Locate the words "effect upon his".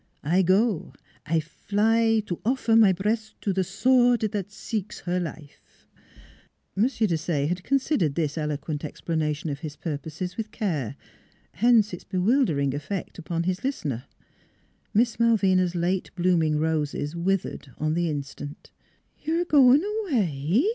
12.73-13.63